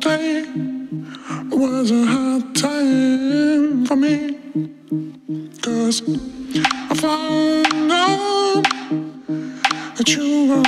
today 0.00 0.44
was 1.50 1.90
a 1.90 2.04
hard 2.04 2.54
time 2.54 3.84
for 3.86 3.96
me. 3.96 4.38
Cause 5.60 6.02
I 6.90 6.94
found 6.94 7.90
out 7.90 8.62
that 9.96 10.08
you 10.14 10.48
were 10.50 10.67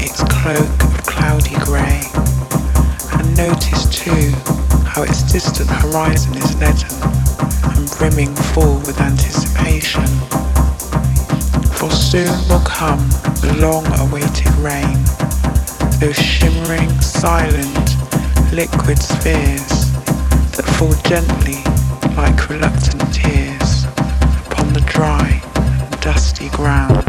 Its 0.00 0.22
cloak 0.24 0.82
of 0.82 1.06
cloudy 1.06 1.56
grey, 1.64 2.02
and 3.12 3.36
notice 3.36 3.86
too 3.90 4.32
how 4.84 5.02
its 5.02 5.22
distant 5.30 5.68
horizon 5.68 6.34
is 6.36 6.54
leaden 6.60 6.90
and 7.76 7.90
brimming 7.98 8.34
full 8.54 8.76
with 8.86 9.00
anticipation. 9.00 10.06
For 11.78 11.90
soon 11.90 12.32
will 12.48 12.64
come 12.64 13.08
the 13.40 13.56
long 13.60 13.86
awaited 14.00 14.52
rain, 14.56 14.98
those 16.00 16.16
shimmering, 16.16 16.90
silent, 17.00 17.88
liquid 18.52 18.98
spheres 18.98 19.92
that 20.56 20.64
fall 20.78 20.94
gently 21.04 21.62
like 22.16 22.48
reluctant 22.48 23.02
tears 23.12 23.84
upon 24.46 24.72
the 24.72 24.80
dry 24.86 25.42
dusty 26.00 26.48
ground. 26.50 27.05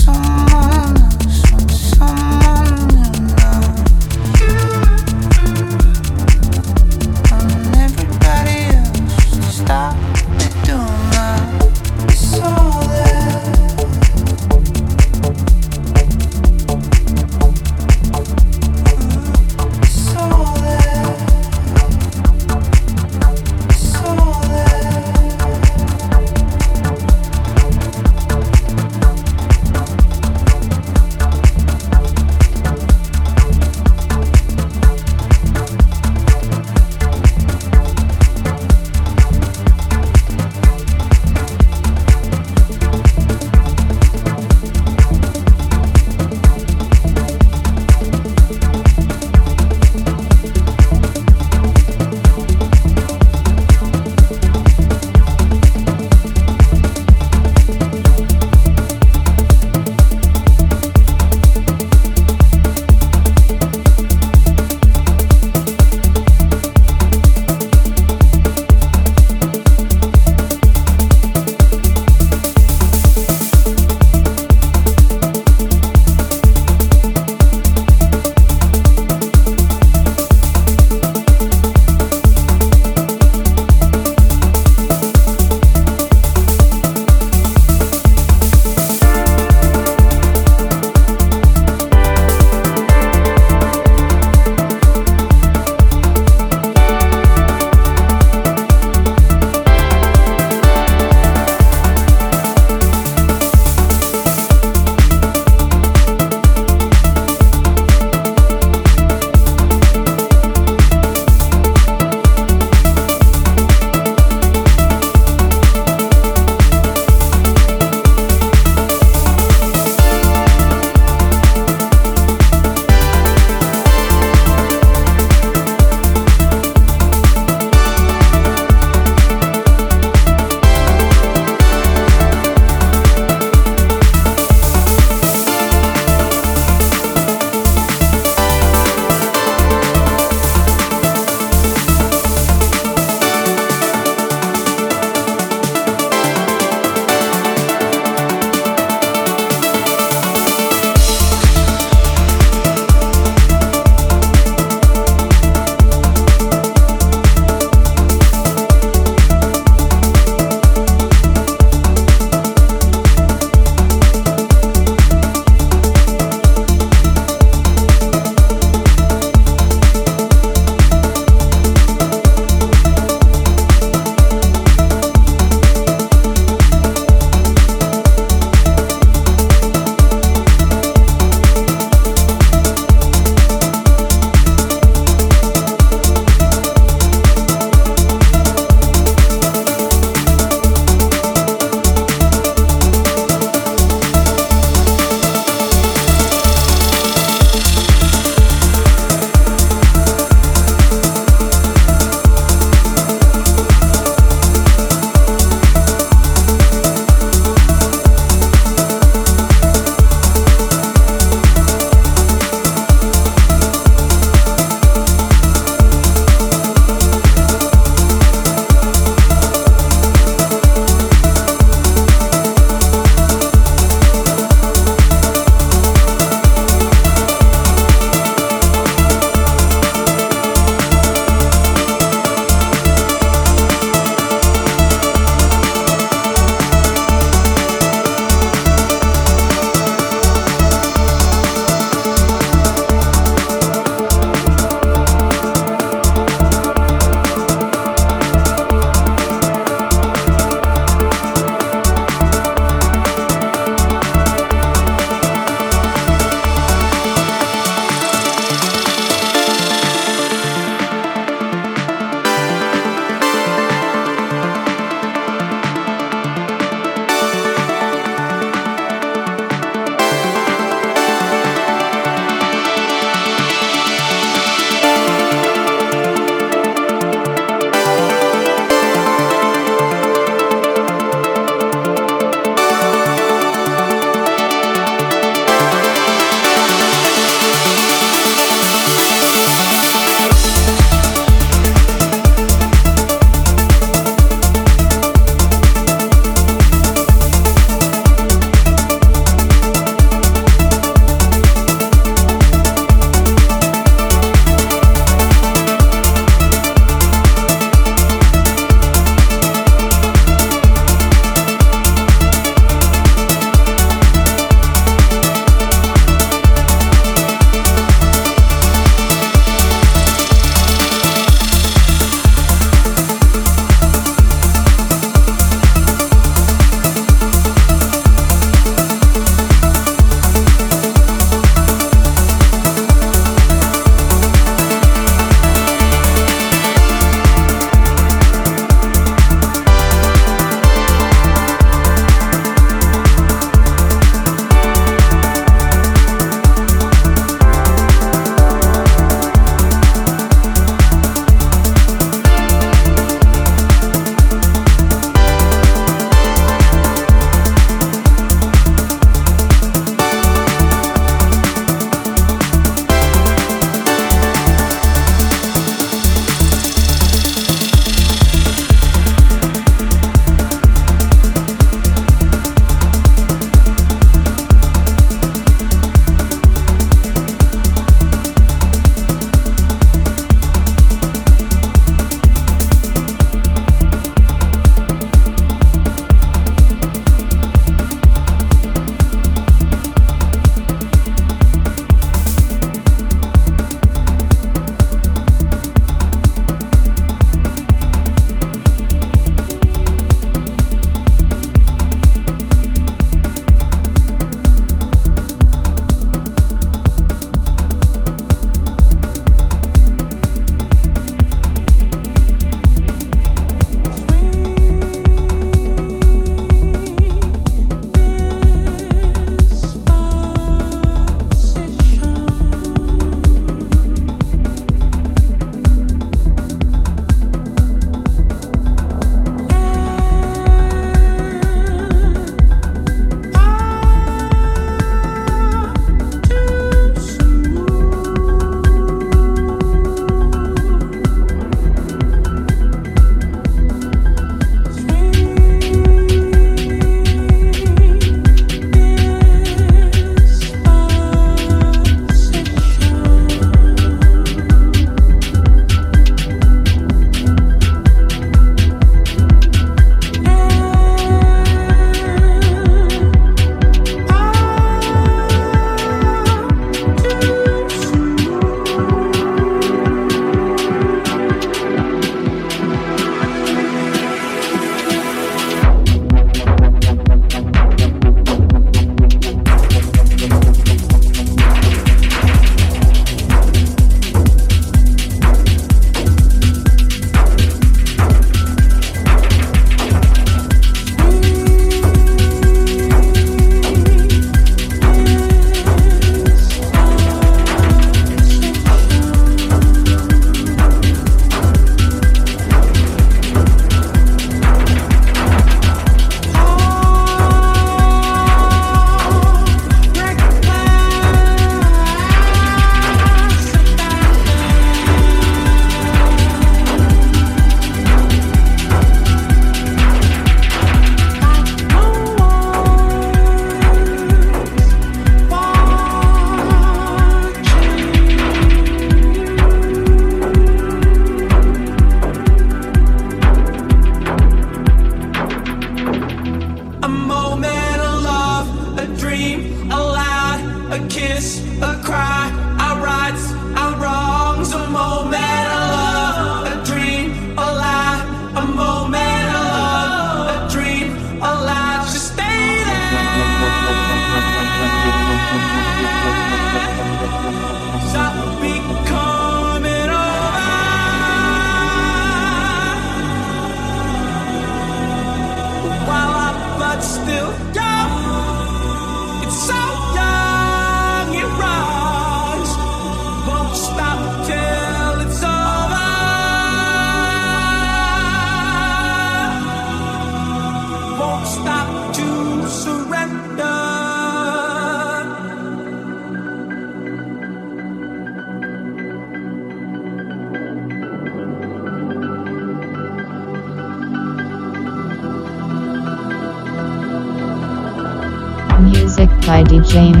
By 599.73 600.00